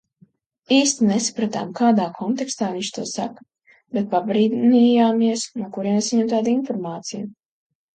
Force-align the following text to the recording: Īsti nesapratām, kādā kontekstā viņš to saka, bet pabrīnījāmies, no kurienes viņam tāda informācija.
Īsti 0.77 1.09
nesapratām, 1.09 1.75
kādā 1.81 2.07
kontekstā 2.21 2.71
viņš 2.79 2.91
to 2.97 3.07
saka, 3.13 3.47
bet 3.99 4.11
pabrīnījāmies, 4.17 5.49
no 5.63 5.73
kurienes 5.81 6.15
viņam 6.17 6.37
tāda 6.39 6.59
informācija. 6.61 7.27